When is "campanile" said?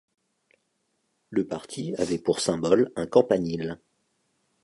3.05-3.77